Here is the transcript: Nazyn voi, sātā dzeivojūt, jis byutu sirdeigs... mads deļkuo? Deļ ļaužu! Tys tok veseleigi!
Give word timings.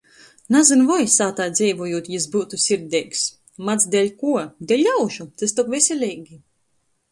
Nazyn 0.53 0.79
voi, 0.91 1.03
sātā 1.15 1.45
dzeivojūt, 1.57 2.09
jis 2.13 2.25
byutu 2.37 2.59
sirdeigs... 2.63 3.23
mads 3.69 3.87
deļkuo? 3.97 4.43
Deļ 4.73 4.85
ļaužu! 4.89 5.29
Tys 5.43 5.57
tok 5.61 5.73
veseleigi! 5.77 6.43